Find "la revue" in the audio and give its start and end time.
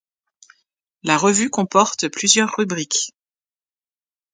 1.03-1.51